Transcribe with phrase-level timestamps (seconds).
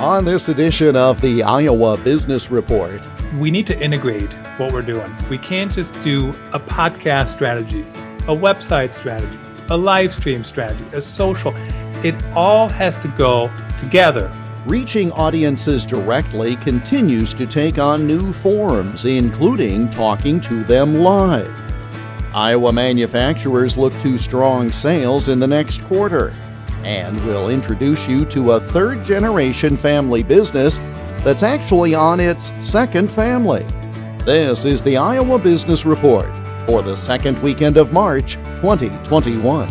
[0.00, 3.02] On this edition of the Iowa Business Report,
[3.38, 5.14] we need to integrate what we're doing.
[5.28, 7.82] We can't just do a podcast strategy,
[8.22, 9.38] a website strategy,
[9.68, 11.52] a live stream strategy, a social.
[12.02, 14.32] It all has to go together.
[14.64, 21.54] Reaching audiences directly continues to take on new forms, including talking to them live.
[22.34, 26.32] Iowa manufacturers look to strong sales in the next quarter
[26.84, 30.78] and we'll introduce you to a third generation family business
[31.22, 33.64] that's actually on its second family.
[34.24, 36.26] This is the Iowa Business Report
[36.66, 39.68] for the second weekend of March 2021.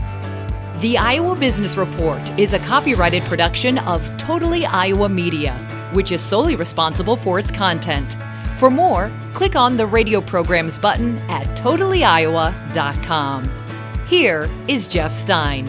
[0.79, 5.53] The Iowa Business Report is a copyrighted production of Totally Iowa Media,
[5.93, 8.15] which is solely responsible for its content.
[8.55, 13.49] For more, click on the radio programs button at totallyiowa.com.
[14.07, 15.65] Here is Jeff Stein.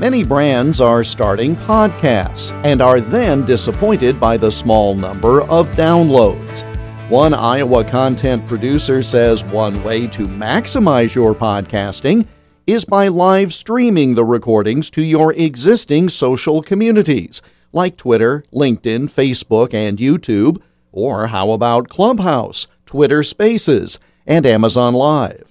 [0.00, 6.62] Many brands are starting podcasts and are then disappointed by the small number of downloads.
[7.10, 12.28] One Iowa content producer says one way to maximize your podcasting
[12.64, 19.74] is by live streaming the recordings to your existing social communities like Twitter, LinkedIn, Facebook,
[19.74, 20.62] and YouTube.
[20.92, 25.47] Or how about Clubhouse, Twitter Spaces, and Amazon Live?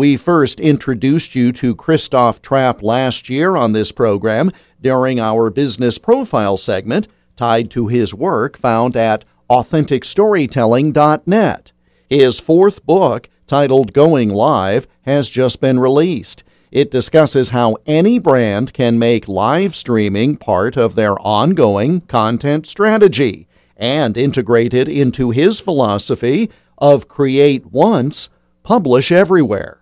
[0.00, 5.98] We first introduced you to Christoph Trapp last year on this program during our business
[5.98, 11.72] profile segment tied to his work found at AuthenticStorytelling.net.
[12.08, 16.44] His fourth book, titled Going Live, has just been released.
[16.70, 23.46] It discusses how any brand can make live streaming part of their ongoing content strategy
[23.76, 28.30] and integrate it into his philosophy of create once,
[28.62, 29.79] publish everywhere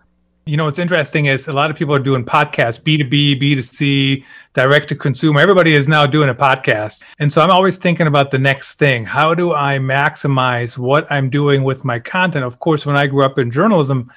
[0.49, 4.89] you know what's interesting is a lot of people are doing podcasts b2b b2c direct
[4.89, 5.39] to consumer.
[5.39, 7.03] Everybody is now doing a podcast.
[7.19, 9.05] And so i'm always thinking about the next thing.
[9.05, 12.45] How do i maximize what i'm doing with my content?
[12.45, 14.11] Of course when i grew up in journalism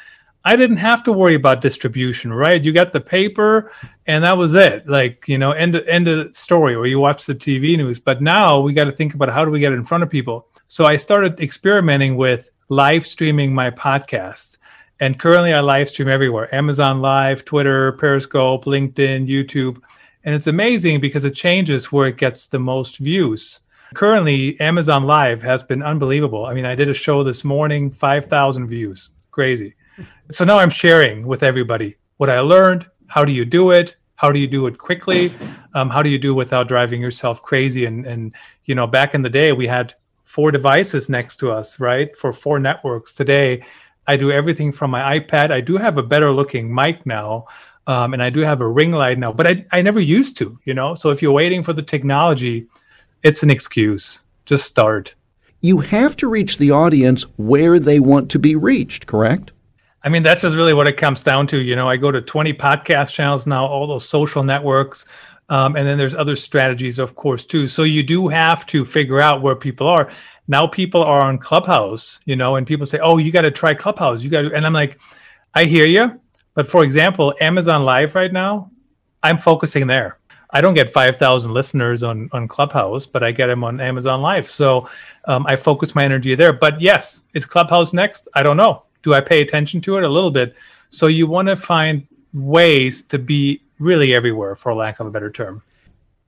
[0.47, 2.65] i didn't have to worry about distribution right?
[2.65, 3.71] You got the paper
[4.06, 4.88] and that was it.
[4.88, 8.00] Like you know end end of story or you watch the tv news.
[8.00, 10.47] But now we got to think about how do we get in front of people.
[10.66, 14.56] So i started experimenting with live streaming my podcast
[15.03, 19.83] and currently, I live stream everywhere Amazon Live, Twitter, Periscope, LinkedIn, YouTube.
[20.23, 23.63] And it's amazing because it changes where it gets the most views.
[23.95, 26.47] Currently, Amazon Live has been unbelievable.
[26.47, 29.11] I mean, I did a show this morning, 5,000 views.
[29.33, 29.75] Crazy.
[30.31, 32.87] So now I'm sharing with everybody what I learned.
[33.09, 33.97] How do you do it?
[34.15, 35.34] How do you do it quickly?
[35.75, 37.87] Um, how do you do it without driving yourself crazy?
[37.87, 38.37] And, and,
[38.67, 42.17] you know, back in the day, we had four devices next to us, right?
[42.17, 43.15] For four networks.
[43.15, 43.65] Today,
[44.07, 45.51] I do everything from my iPad.
[45.51, 47.47] I do have a better looking mic now,
[47.87, 50.59] um, and I do have a ring light now, but I, I never used to,
[50.65, 50.95] you know.
[50.95, 52.67] So if you're waiting for the technology,
[53.23, 54.21] it's an excuse.
[54.45, 55.15] Just start.
[55.61, 59.53] You have to reach the audience where they want to be reached, correct?
[60.03, 61.59] I mean, that's just really what it comes down to.
[61.59, 65.07] You know, I go to 20 podcast channels now, all those social networks.
[65.49, 67.67] Um, and then there's other strategies, of course, too.
[67.69, 70.11] So you do have to figure out where people are
[70.53, 73.75] now people are on Clubhouse, you know, and people say, "Oh, you got to try
[73.75, 75.01] Clubhouse." You got and I'm like,
[75.55, 76.21] I hear you,
[76.55, 78.71] but for example, Amazon Live right now,
[79.23, 80.19] I'm focusing there.
[80.55, 84.47] I don't get 5,000 listeners on on Clubhouse, but I get them on Amazon Live.
[84.47, 84.89] So
[85.25, 86.53] um, I focus my energy there.
[86.53, 88.29] But yes, is Clubhouse next?
[88.34, 88.84] I don't know.
[89.03, 90.55] Do I pay attention to it a little bit?
[90.91, 95.31] So you want to find ways to be really everywhere, for lack of a better
[95.31, 95.63] term.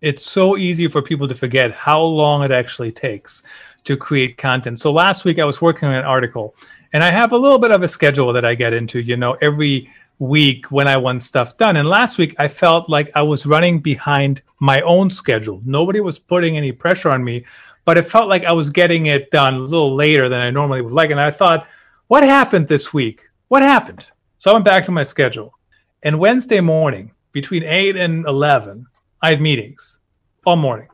[0.01, 3.43] It's so easy for people to forget how long it actually takes
[3.85, 4.81] to create content.
[4.81, 6.55] So last week I was working on an article
[6.93, 9.37] and I have a little bit of a schedule that I get into, you know,
[9.41, 11.77] every week when I want stuff done.
[11.77, 15.61] And last week I felt like I was running behind my own schedule.
[15.65, 17.45] Nobody was putting any pressure on me,
[17.85, 20.83] but it felt like I was getting it done a little later than I normally
[20.83, 21.11] would like.
[21.11, 21.67] And I thought,
[22.09, 23.23] what happened this week?
[23.49, 24.11] What happened?
[24.39, 25.55] So I went back to my schedule.
[26.03, 28.87] And Wednesday morning, between 8 and 11,
[29.25, 30.01] I had meetings
[30.45, 30.87] all morning.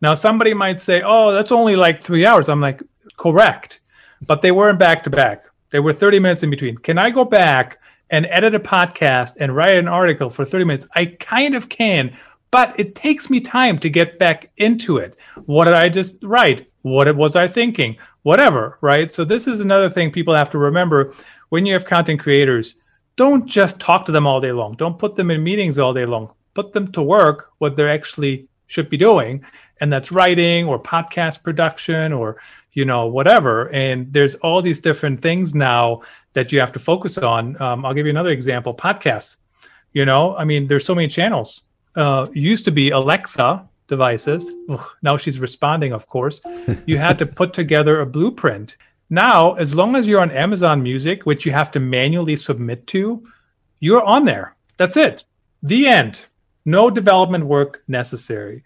[0.00, 2.48] Now, somebody might say, oh, that's only like three hours.
[2.48, 2.82] I'm like,
[3.18, 3.80] correct.
[4.26, 5.44] But they weren't back to back.
[5.68, 6.78] They were 30 minutes in between.
[6.78, 7.78] Can I go back
[8.08, 10.88] and edit a podcast and write an article for 30 minutes?
[10.94, 12.16] I kind of can,
[12.50, 15.14] but it takes me time to get back into it.
[15.44, 16.70] What did I just write?
[16.80, 17.98] What was I thinking?
[18.22, 19.12] Whatever, right?
[19.12, 21.12] So, this is another thing people have to remember
[21.50, 22.76] when you have content creators.
[23.16, 24.76] Don't just talk to them all day long.
[24.76, 26.32] Don't put them in meetings all day long.
[26.56, 29.44] Put them to work what they're actually should be doing
[29.80, 32.36] and that's writing or podcast production or
[32.72, 36.00] you know whatever and there's all these different things now
[36.32, 39.36] that you have to focus on um, i'll give you another example podcasts
[39.92, 41.62] you know i mean there's so many channels
[41.94, 44.52] uh, used to be alexa devices.
[44.68, 46.40] Ugh, now she's responding, of course.
[46.86, 48.76] You had to put together a blueprint.
[49.10, 53.26] Now, as long as you're on Amazon Music, which you have to manually submit to,
[53.80, 54.56] you're on there.
[54.76, 55.24] That's it.
[55.62, 56.22] The end.
[56.66, 58.62] No development work necessary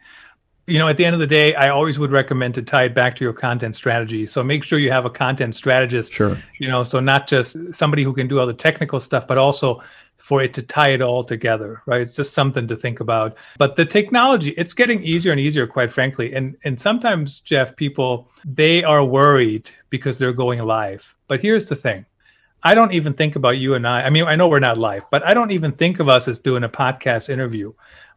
[0.71, 2.95] you know, at the end of the day, I always would recommend to tie it
[2.95, 4.25] back to your content strategy.
[4.25, 6.13] So make sure you have a content strategist.
[6.13, 6.39] Sure.
[6.61, 9.83] You know, so not just somebody who can do all the technical stuff, but also
[10.15, 12.03] for it to tie it all together, right?
[12.03, 13.37] It's just something to think about.
[13.59, 16.35] But the technology, it's getting easier and easier, quite frankly.
[16.35, 21.17] And and sometimes, Jeff, people they are worried because they're going live.
[21.27, 22.07] But here's the thing.
[22.63, 24.03] I don't even think about you and I.
[24.03, 26.39] I mean, I know we're not live, but I don't even think of us as
[26.39, 27.73] doing a podcast interview.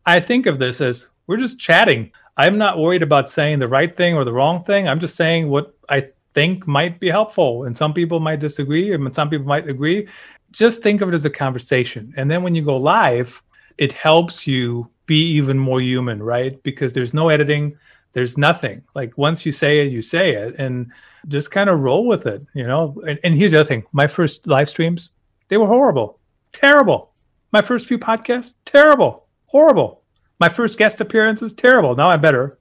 [0.05, 2.11] I think of this as we're just chatting.
[2.35, 4.87] I'm not worried about saying the right thing or the wrong thing.
[4.87, 7.63] I'm just saying what I think might be helpful.
[7.65, 10.07] And some people might disagree, and some people might agree.
[10.51, 12.13] Just think of it as a conversation.
[12.17, 13.41] And then when you go live,
[13.77, 16.61] it helps you be even more human, right?
[16.63, 17.77] Because there's no editing,
[18.13, 18.83] there's nothing.
[18.93, 20.91] Like once you say it, you say it, and
[21.27, 23.01] just kind of roll with it, you know?
[23.07, 25.09] And, and here's the other thing my first live streams,
[25.47, 26.19] they were horrible,
[26.51, 27.11] terrible.
[27.51, 30.03] My first few podcasts, terrible, horrible
[30.43, 31.95] my first guest appearance was terrible.
[31.95, 32.59] Now I'm better.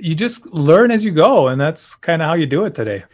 [0.00, 3.04] You just learn as you go, and that's kind of how you do it today.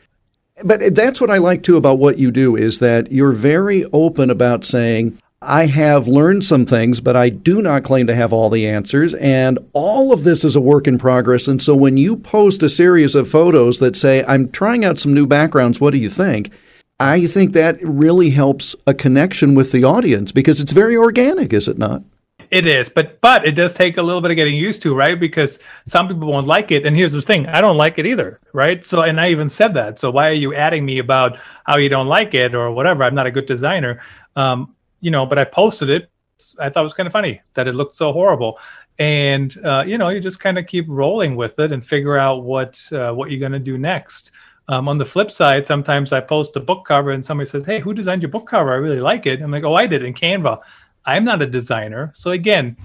[0.65, 4.31] But that's what I like too about what you do is that you're very open
[4.31, 8.51] about saying, I have learned some things, but I do not claim to have all
[8.51, 9.15] the answers.
[9.15, 11.47] And all of this is a work in progress.
[11.49, 15.15] And so when you post a series of photos that say, I'm trying out some
[15.15, 16.53] new backgrounds, what do you think?
[17.01, 21.69] I think that really helps a connection with the audience because it's very organic, is
[21.69, 22.03] it not?
[22.51, 25.19] It is, but but it does take a little bit of getting used to, right?
[25.19, 28.41] Because some people won't like it, and here's the thing: I don't like it either,
[28.53, 28.85] right?
[28.85, 29.99] So, and I even said that.
[29.99, 33.03] So, why are you adding me about how you don't like it or whatever?
[33.03, 34.03] I'm not a good designer,
[34.37, 34.74] um,
[35.05, 35.27] you know.
[35.27, 36.11] But I posted it.
[36.59, 38.59] I thought it was kind of funny that it looked so horrible,
[38.99, 42.45] and uh, you know, you just kind of keep rolling with it and figure out
[42.45, 44.33] what uh, what you're going to do next.
[44.67, 47.81] Um, on the flip side, sometimes I post a book cover and somebody says, "Hey,
[47.81, 48.73] who designed your book cover?
[48.73, 50.61] I really like it." I'm like, "Oh, I did in Canva."
[51.07, 52.13] I'm not a designer.
[52.15, 52.79] So again,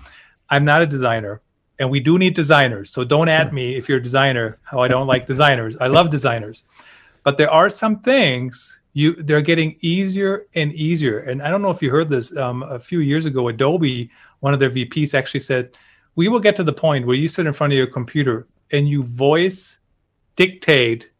[0.50, 1.42] I'm not a designer
[1.80, 2.90] and we do need designers.
[2.90, 5.78] So don't add me if you're a designer, how I don't like designers.
[5.78, 6.64] I love designers.
[7.24, 11.20] But there are some things you they're getting easier and easier.
[11.20, 14.10] And I don't know if you heard this um, a few years ago, Adobe,
[14.40, 15.72] one of their VPs actually said,
[16.16, 18.90] we will get to the point where you sit in front of your computer and
[18.90, 19.80] you voice
[20.36, 21.12] dictate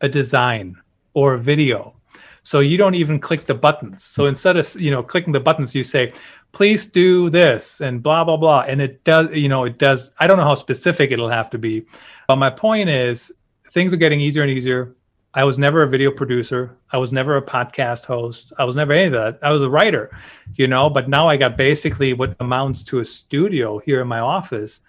[0.00, 0.76] a design
[1.14, 1.94] or a video
[2.42, 4.02] so you don't even click the buttons.
[4.02, 6.12] So instead of you know clicking the buttons, you say,
[6.52, 9.28] "Please do this," and blah blah blah, and it does.
[9.32, 10.12] You know, it does.
[10.18, 11.86] I don't know how specific it'll have to be,
[12.26, 13.32] but my point is,
[13.70, 14.94] things are getting easier and easier.
[15.34, 16.76] I was never a video producer.
[16.90, 18.52] I was never a podcast host.
[18.58, 19.38] I was never any of that.
[19.42, 20.10] I was a writer,
[20.56, 20.90] you know.
[20.90, 24.82] But now I got basically what amounts to a studio here in my office.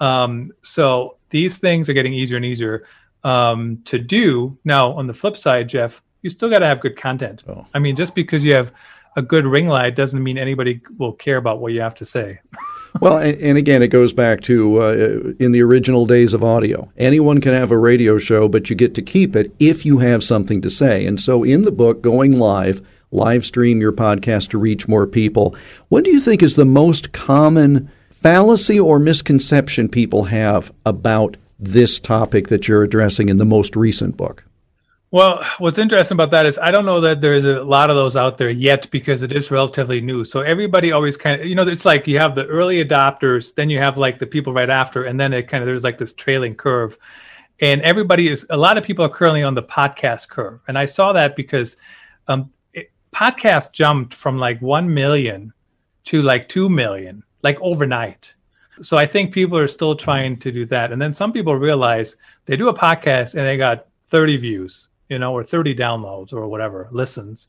[0.00, 2.86] Um, so these things are getting easier and easier
[3.24, 4.56] um, to do.
[4.64, 7.44] Now, on the flip side, Jeff, you still got to have good content.
[7.46, 7.66] Oh.
[7.74, 8.72] I mean, just because you have
[9.16, 12.40] a good ring light doesn't mean anybody will care about what you have to say.
[13.00, 16.90] well, and, and, again, it goes back to uh, in the original days of audio.
[16.96, 20.24] Anyone can have a radio show, but you get to keep it if you have
[20.24, 21.06] something to say.
[21.06, 25.54] And so, in the book, Going Live, live stream your podcast to reach more people.
[25.88, 31.98] What do you think is the most common fallacy or misconception people have about this
[31.98, 34.44] topic that you're addressing in the most recent book?
[35.12, 38.16] Well, what's interesting about that is I don't know that there's a lot of those
[38.16, 40.24] out there yet because it is relatively new.
[40.24, 43.70] So everybody always kind of, you know, it's like you have the early adopters, then
[43.70, 46.12] you have like the people right after, and then it kind of there's like this
[46.12, 46.96] trailing curve.
[47.60, 50.84] And everybody is a lot of people are currently on the podcast curve, and I
[50.84, 51.76] saw that because
[52.28, 52.52] um,
[53.10, 55.52] podcast jumped from like one million
[56.04, 58.32] to like two million, like overnight.
[58.80, 62.16] So I think people are still trying to do that, and then some people realize
[62.44, 66.46] they do a podcast and they got 30 views you know, or 30 downloads or
[66.48, 67.48] whatever, listens.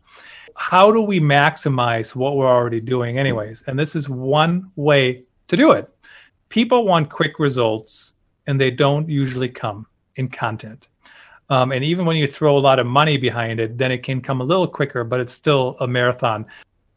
[0.55, 3.63] How do we maximize what we're already doing, anyways?
[3.67, 5.89] And this is one way to do it.
[6.49, 8.13] People want quick results,
[8.47, 10.89] and they don't usually come in content.
[11.49, 14.21] Um, and even when you throw a lot of money behind it, then it can
[14.21, 16.45] come a little quicker, but it's still a marathon.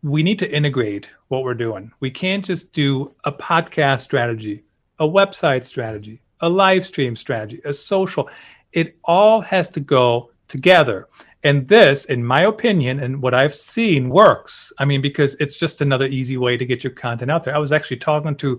[0.02, 1.92] We need to integrate what we're doing.
[2.00, 4.64] We can't just do a podcast strategy,
[4.98, 8.30] a website strategy, a live stream strategy, a social.
[8.72, 11.08] It all has to go together.
[11.44, 14.72] And this, in my opinion, and what I've seen works.
[14.78, 17.54] I mean, because it's just another easy way to get your content out there.
[17.54, 18.58] I was actually talking to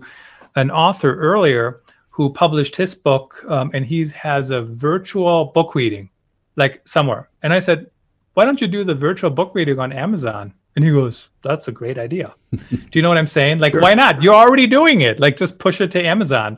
[0.54, 6.08] an author earlier who published his book, um, and he has a virtual book reading,
[6.54, 7.28] like somewhere.
[7.42, 7.90] And I said,
[8.34, 11.72] "Why don't you do the virtual book reading on Amazon?" And he goes, "That's a
[11.72, 13.58] great idea." do you know what I'm saying?
[13.58, 13.82] Like, sure.
[13.82, 14.22] why not?
[14.22, 15.20] You're already doing it.
[15.20, 16.56] Like, just push it to Amazon.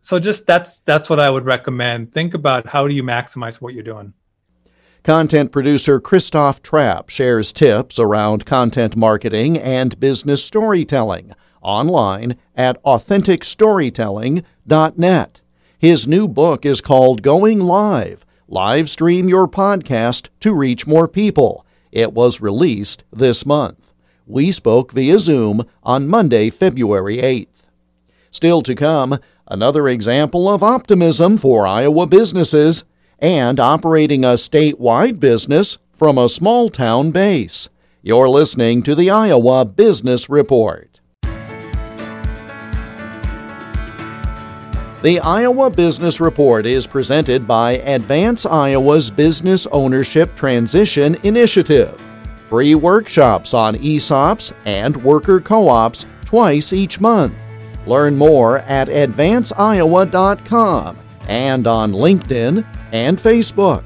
[0.00, 2.14] so just that's that's what I would recommend.
[2.14, 4.14] Think about how do you maximize what you're doing.
[5.04, 15.40] Content producer Christoph Trapp shares tips around content marketing and business storytelling online at authenticstorytelling.net.
[15.76, 21.66] His new book is called Going Live Live Stream Your Podcast to Reach More People.
[21.92, 23.92] It was released this month.
[24.26, 27.66] We spoke via Zoom on Monday, February 8th.
[28.30, 32.84] Still to come, another example of optimism for Iowa businesses
[33.18, 37.68] and operating a statewide business from a small town base.
[38.02, 40.94] You're listening to the Iowa Business Report.
[45.04, 52.02] The Iowa Business Report is presented by Advance Iowa's Business Ownership Transition Initiative.
[52.48, 57.38] Free workshops on ESOPs and worker co ops twice each month.
[57.86, 60.96] Learn more at advanceiowa.com
[61.28, 63.84] and on LinkedIn and Facebook.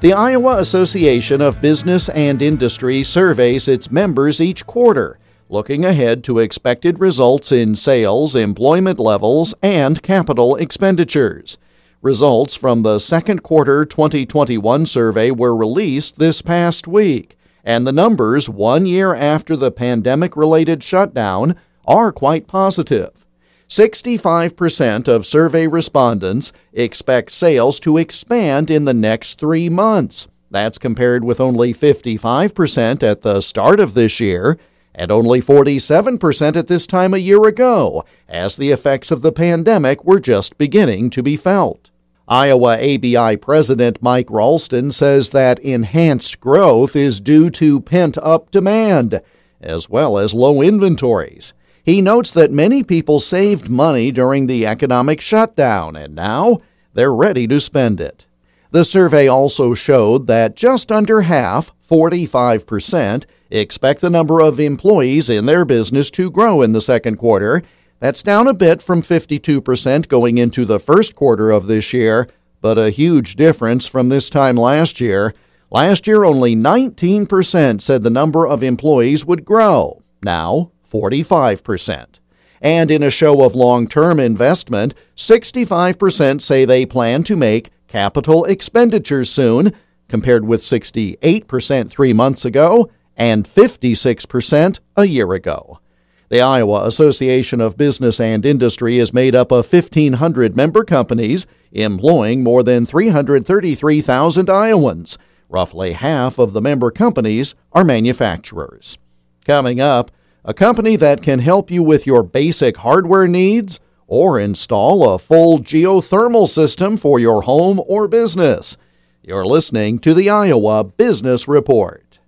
[0.00, 5.18] The Iowa Association of Business and Industry surveys its members each quarter
[5.52, 11.58] looking ahead to expected results in sales, employment levels, and capital expenditures.
[12.00, 18.48] Results from the second quarter 2021 survey were released this past week, and the numbers
[18.48, 23.26] one year after the pandemic related shutdown are quite positive.
[23.72, 30.28] 65% of survey respondents expect sales to expand in the next three months.
[30.50, 34.58] That's compared with only 55% at the start of this year
[34.94, 40.04] and only 47% at this time a year ago, as the effects of the pandemic
[40.04, 41.90] were just beginning to be felt.
[42.28, 49.22] Iowa ABI President Mike Ralston says that enhanced growth is due to pent up demand,
[49.62, 51.54] as well as low inventories.
[51.84, 56.60] He notes that many people saved money during the economic shutdown, and now
[56.94, 58.26] they're ready to spend it.
[58.70, 65.46] The survey also showed that just under half, 45%, expect the number of employees in
[65.46, 67.62] their business to grow in the second quarter.
[67.98, 72.28] That's down a bit from 52% going into the first quarter of this year,
[72.60, 75.34] but a huge difference from this time last year.
[75.70, 80.02] Last year, only 19% said the number of employees would grow.
[80.22, 82.18] Now, 45%.
[82.60, 88.44] And in a show of long term investment, 65% say they plan to make capital
[88.44, 89.72] expenditures soon,
[90.08, 95.80] compared with 68% three months ago and 56% a year ago.
[96.28, 102.42] The Iowa Association of Business and Industry is made up of 1,500 member companies employing
[102.42, 105.18] more than 333,000 Iowans.
[105.50, 108.96] Roughly half of the member companies are manufacturers.
[109.44, 110.10] Coming up,
[110.44, 115.60] a company that can help you with your basic hardware needs or install a full
[115.60, 118.76] geothermal system for your home or business.
[119.22, 122.18] You're listening to the Iowa Business Report.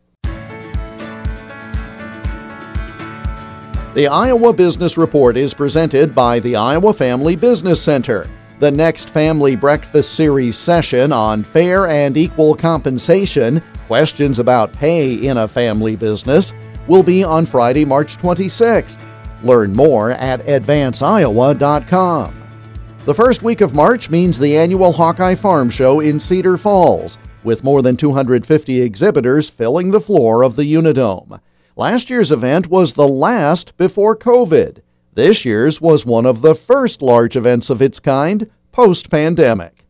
[3.95, 8.29] The Iowa Business Report is presented by the Iowa Family Business Center.
[8.61, 15.39] The next Family Breakfast Series session on fair and equal compensation, questions about pay in
[15.39, 16.53] a family business,
[16.87, 19.05] will be on Friday, March 26th.
[19.43, 22.45] Learn more at advanceiowa.com.
[23.05, 27.63] The first week of March means the annual Hawkeye Farm Show in Cedar Falls, with
[27.63, 31.39] more than 250 exhibitors filling the floor of the Unidome.
[31.77, 34.79] Last year's event was the last before COVID.
[35.13, 39.85] This year's was one of the first large events of its kind post pandemic.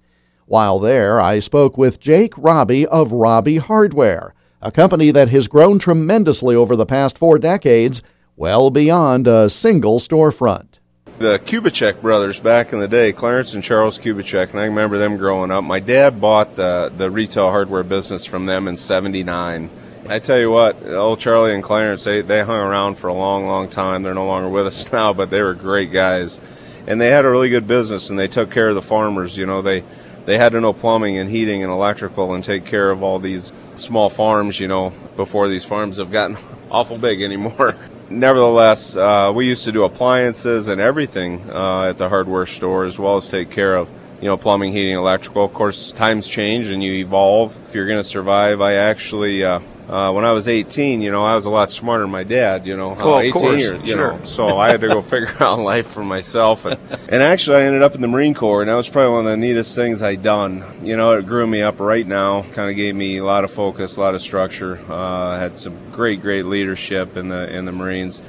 [0.47, 5.79] While there, I spoke with Jake Rabe of Rabe Hardware, a company that has grown
[5.79, 8.03] tremendously over the past four decades,
[8.35, 10.81] well beyond a single storefront.
[11.19, 15.17] The Kubicek brothers back in the day, Clarence and Charles Kubicek, and I remember them
[15.17, 15.63] growing up.
[15.63, 19.71] My dad bought the, the retail hardware business from them in 79
[20.07, 23.47] I tell you what, old Charlie and Clarence, they, they hung around for a long,
[23.47, 24.03] long time.
[24.03, 26.41] They're no longer with us now, but they were great guys.
[26.87, 29.39] And they had a really good business and they took care of the farmers.
[29.39, 29.83] You know, they,
[30.27, 33.53] they had to know plumbing and heating and electrical and take care of all these
[33.75, 36.37] small farms, you know, before these farms have gotten
[36.71, 37.75] awful big anymore.
[38.11, 42.99] Nevertheless, uh, we used to do appliances and everything uh, at the hardware store as
[42.99, 43.91] well as take care of
[44.21, 45.45] you know, plumbing, heating, electrical.
[45.45, 47.59] Of course, times change and you evolve.
[47.69, 51.25] If you're going to survive, I actually uh, uh, when I was 18, you know,
[51.25, 52.95] I was a lot smarter than my dad, you know.
[52.95, 54.13] Well, 18 course, years, you sure.
[54.13, 54.25] know.
[54.25, 56.65] So I had to go figure out life for myself.
[56.65, 59.27] And, and actually, I ended up in the Marine Corps, and that was probably one
[59.27, 60.65] of the neatest things I'd done.
[60.83, 63.51] You know, it grew me up right now, kind of gave me a lot of
[63.51, 64.81] focus, a lot of structure.
[64.89, 68.23] Uh, had some great, great leadership in the in the Marines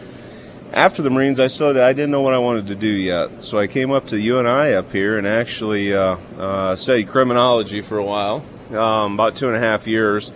[0.76, 3.46] after the Marines, I still I didn't know what I wanted to do yet.
[3.46, 7.98] So I came up to UNI up here and actually uh, uh, studied criminology for
[7.98, 10.34] a while, um, about two and a half years.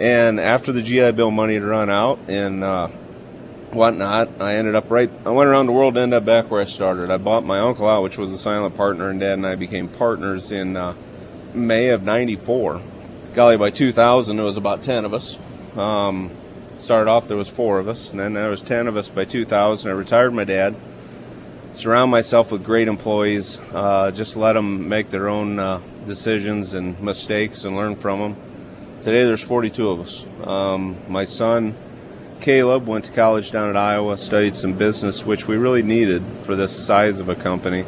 [0.00, 2.88] And after the GI Bill money had run out and uh,
[3.70, 5.10] whatnot, I ended up right.
[5.26, 7.10] I went around the world, ended up back where I started.
[7.10, 9.88] I bought my uncle out, which was a silent partner, and Dad and I became
[9.88, 10.94] partners in uh,
[11.52, 12.80] May of '94.
[13.34, 15.38] Golly, by 2000, there was about 10 of us.
[15.76, 16.32] Um,
[16.78, 19.24] started off, there was four of us, and then there was 10 of us by
[19.24, 19.88] 2000.
[19.88, 20.74] I retired my dad.
[21.74, 23.60] Surround myself with great employees.
[23.72, 28.49] Uh, just let them make their own uh, decisions and mistakes and learn from them.
[29.02, 30.26] Today, there's 42 of us.
[30.44, 31.74] Um, my son,
[32.40, 36.54] Caleb, went to college down at Iowa, studied some business, which we really needed for
[36.54, 37.84] this size of a company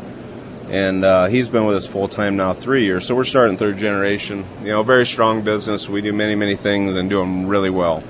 [0.73, 3.05] and uh, he's been with us full time now three years.
[3.05, 4.47] So we're starting third generation.
[4.63, 5.87] You know, very strong business.
[5.87, 8.03] We do many many things and do them really well.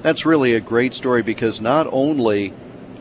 [0.00, 2.54] That's really a great story because not only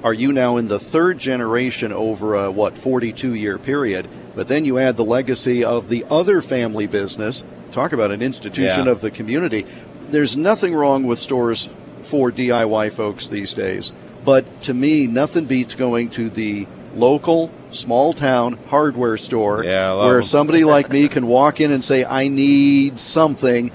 [0.03, 4.65] are you now in the third generation over a what 42 year period, but then
[4.65, 7.45] you add the legacy of the other family business.
[7.71, 8.91] Talk about an institution Yeah.
[8.91, 9.65] of the community.
[10.11, 11.69] There's nothing wrong with stores
[12.01, 13.91] for DIY folks these days,
[14.25, 20.25] but to me, nothing beats going to the local small town hardware store Yeah, love
[20.25, 23.71] somebody like me can walk in and say, I need something,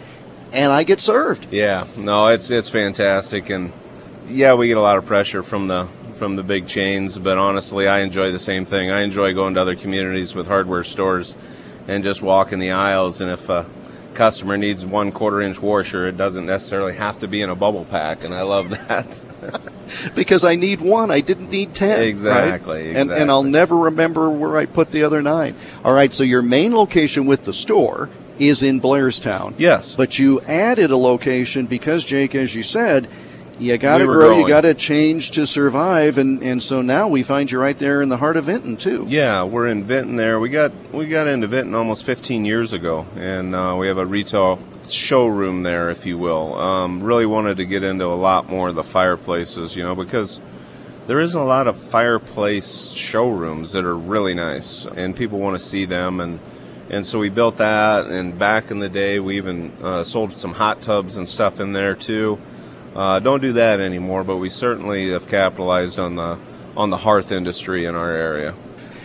[0.53, 1.47] and I get served.
[1.53, 3.73] Yeah, no, it's it's fantastic, and
[4.29, 7.87] yeah, we get a lot of pressure from the from the big chains, but honestly,
[7.87, 8.91] I enjoy the same thing.
[8.91, 11.35] I enjoy going to other communities with hardware stores
[11.89, 13.21] and just walking the aisles.
[13.21, 13.67] And if a
[14.15, 17.85] customer needs one quarter inch washer, it doesn't necessarily have to be in a bubble
[17.85, 19.21] pack, and I love that.
[20.15, 21.11] because I need one.
[21.11, 21.99] I didn't need ten.
[21.99, 22.07] right?
[22.09, 25.55] Exactly, And and I'll never remember where I put the other nine.
[25.85, 26.13] All right.
[26.13, 29.55] So your main location with the store is in Blairstown.
[29.59, 33.07] yes, But you added a location because Jake, as you said,
[33.59, 37.09] you got to We grow, you got to change to survive, and and so now
[37.09, 39.07] we find you right there in the heart of Vinton too.
[39.09, 40.41] Yeah, we're in Vinton there.
[40.41, 44.07] We got we got into Vinton almost 15 years ago, and uh, we have a
[44.07, 46.55] retail showroom there, if you will.
[46.55, 50.41] Um, really wanted to get into a lot more of the fireplaces, you know, because
[51.07, 55.65] there isn't a lot of fireplace showrooms that are really nice, and people want to
[55.65, 56.41] see them, and
[56.91, 58.07] and so we built that.
[58.07, 61.73] And back in the day, we even uh, sold some hot tubs and stuff in
[61.73, 62.39] there too.
[62.95, 66.39] Uh, don't do that anymore, but we certainly have capitalized on the
[66.77, 68.55] on the hearth industry in our area.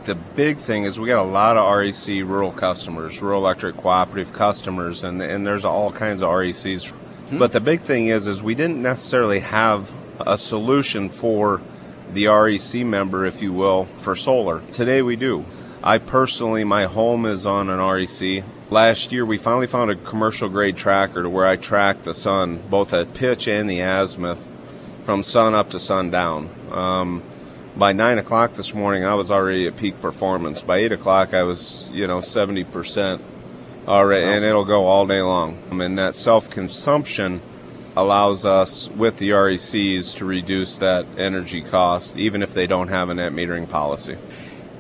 [0.06, 4.34] The big thing is we got a lot of REC rural customers, rural electric cooperative
[4.34, 6.93] customers, and and there's all kinds of RECs.
[7.38, 11.62] But the big thing is is we didn't necessarily have a solution for
[12.13, 14.62] the REC member, if you will, for solar.
[14.71, 15.45] Today we do.
[15.84, 18.43] I personally, my home is on an REC.
[18.71, 22.62] Last year, we finally found a commercial grade tracker to where I track the sun,
[22.69, 24.47] both at pitch and the azimuth,
[25.05, 26.51] from sun up to sundown.
[26.71, 27.23] Um,
[27.75, 30.62] by nine o'clock this morning, I was already at peak performance.
[30.62, 33.23] By eight o'clock, I was, you know, seventy percent
[33.88, 35.58] already, and it'll go all day long.
[35.71, 37.41] And that self-consumption
[37.97, 43.10] allows us with the RECs to reduce that energy cost, even if they don't have
[43.10, 44.15] a net metering policy.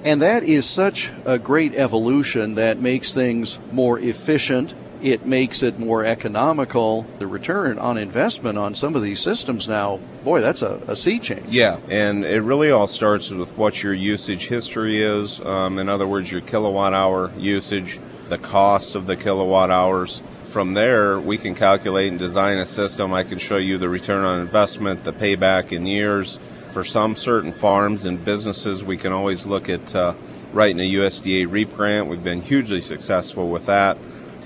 [0.03, 4.73] And that is such a great evolution that makes things more efficient.
[5.01, 7.05] It makes it more economical.
[7.19, 11.19] The return on investment on some of these systems now, boy, that's a, a sea
[11.19, 11.47] change.
[11.49, 15.41] Yeah, and it really all starts with what your usage history is.
[15.41, 20.21] Um, in other words, your kilowatt hour usage, the cost of the kilowatt hours.
[20.45, 23.13] From there, we can calculate and design a system.
[23.13, 26.39] I can show you the return on investment, the payback in years.
[26.79, 30.13] For some certain farms and businesses, we can always look at uh,
[30.53, 32.07] writing a USDA REAP grant.
[32.07, 33.97] We've been hugely successful with that.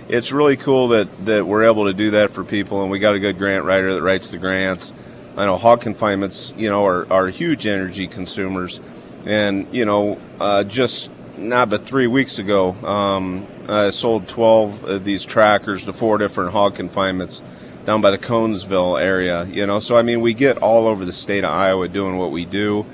[0.09, 3.13] It's really cool that, that we're able to do that for people, and we got
[3.13, 4.93] a good grant writer that writes the grants.
[5.37, 8.81] I know hog confinements, you know, are, are huge energy consumers,
[9.27, 15.03] and you know, uh, just not but three weeks ago, um, I sold 12 of
[15.03, 17.43] these trackers to four different hog confinements
[17.85, 19.45] down by the Conesville area.
[19.45, 22.31] You know, so I mean, we get all over the state of Iowa doing what
[22.31, 22.85] we do.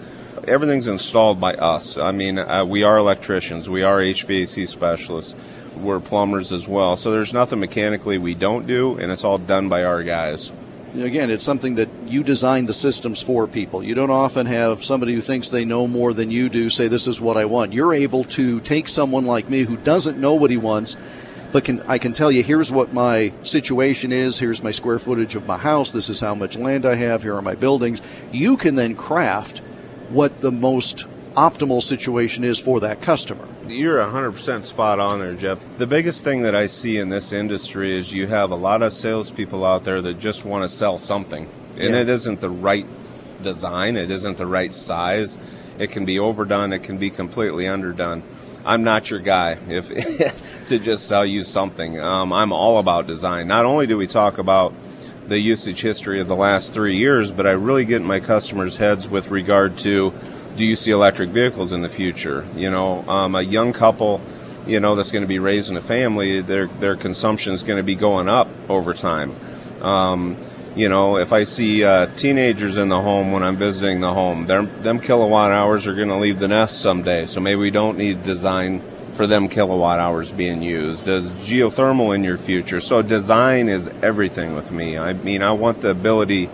[0.48, 1.98] Everything's installed by us.
[1.98, 5.36] I mean, uh, we are electricians, we are HVAC specialists,
[5.78, 6.98] we're plumbers as well.
[6.98, 10.52] So there's nothing mechanically we don't do, and it's all done by our guys.
[10.96, 13.84] Again, it's something that you design the systems for people.
[13.84, 17.08] You don't often have somebody who thinks they know more than you do say, This
[17.08, 17.74] is what I want.
[17.74, 20.98] You're able to take someone like me who doesn't know what he wants,
[21.52, 25.36] but can I can tell you here's what my situation is, here's my square footage
[25.36, 28.02] of my house, this is how much land I have, here are my buildings.
[28.32, 29.60] You can then craft
[30.10, 33.48] what the most optimal situation is for that customer.
[33.68, 35.60] You're 100% spot on there, Jeff.
[35.78, 38.94] The biggest thing that I see in this industry is you have a lot of
[38.94, 42.02] salespeople out there that just want to sell something, and Yeah.
[42.02, 42.86] it isn't the right
[43.44, 43.96] design.
[43.96, 45.38] It isn't the right size.
[45.78, 46.74] It can be overdone.
[46.74, 48.24] It can be completely underdone.
[48.66, 49.90] I'm not your guy if
[50.68, 52.00] to just sell you something.
[52.00, 53.48] Um, I'm all about design.
[53.48, 54.74] Not only do we talk about
[55.28, 58.78] the usage history of the last three years, but I really get in my customers'
[58.78, 60.14] heads with regard to
[60.58, 62.46] do you see electric vehicles in the future?
[62.56, 64.22] You know, um, a young couple,
[64.68, 67.84] you know, that's going to be raising a family, their their consumption is going to
[67.84, 69.36] be going up over time.
[69.82, 70.38] Um,
[70.80, 74.46] you know, if I see uh, teenagers in the home when I'm visiting the home,
[74.46, 77.26] them kilowatt hours are going to leave the nest someday.
[77.26, 78.82] So maybe we don't need design
[79.14, 81.04] for them kilowatt hours being used.
[81.04, 82.80] Does geothermal in your future?
[82.80, 84.98] So design is everything with me.
[84.98, 86.50] I mean, I want the ability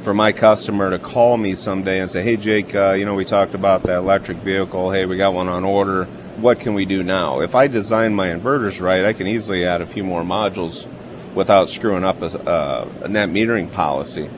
[0.00, 3.24] for my customer to call me someday and say, "Hey, Jake, uh, you know, we
[3.24, 4.90] talked about that electric vehicle.
[4.90, 6.06] Hey, we got one on order.
[6.38, 9.80] What can we do now?" If I design my inverters right, I can easily add
[9.80, 10.88] a few more modules
[11.34, 14.28] without screwing up a, uh, a net metering policy.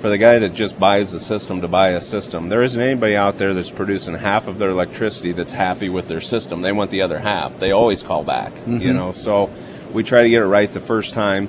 [0.00, 3.16] For the guy that just buys a system to buy a system, there isn't anybody
[3.16, 6.62] out there that's producing half of their electricity that's happy with their system.
[6.62, 7.58] They want the other half.
[7.58, 8.80] They always call back, mm-hmm.
[8.80, 9.12] you know.
[9.12, 9.50] So
[9.92, 11.48] we try to get it right the first time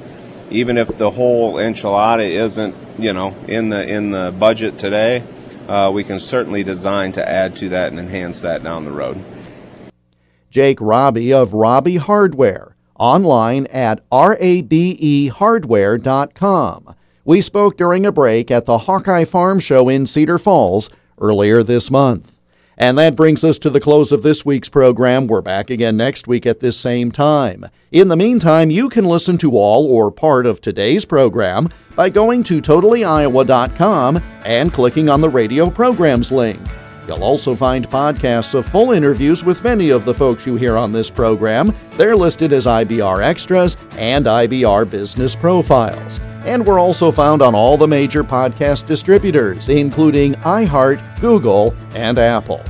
[0.49, 5.23] even if the whole enchilada isn't, you know, in the in the budget today,
[5.67, 9.23] uh, we can certainly design to add to that and enhance that down the road.
[10.49, 12.66] Jake Rabe of Rabe Hardware,
[12.99, 16.95] online at rabehardware.com.
[17.25, 21.91] We spoke during a break at the Hawkeye Farm Show in Cedar Falls earlier this
[21.91, 22.37] month.
[22.77, 25.25] And that brings us to the close of this week's program.
[25.25, 27.65] We're back again next week at this same time.
[27.91, 32.43] In the meantime, you can listen to all or part of today's program by going
[32.43, 36.59] to totallyiowa.com and clicking on the radio programs link.
[37.07, 40.91] You'll also find podcasts of full interviews with many of the folks you hear on
[40.91, 41.73] this program.
[41.91, 46.19] They're listed as IBR Extras and IBR Business Profiles.
[46.45, 52.61] And we're also found on all the major podcast distributors, including iHeart, Google, and Apple.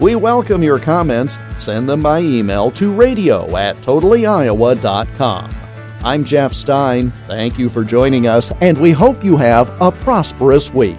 [0.00, 1.38] We welcome your comments.
[1.58, 5.54] Send them by email to radio at totallyiowa.com.
[6.04, 7.10] I'm Jeff Stein.
[7.26, 10.98] Thank you for joining us, and we hope you have a prosperous week.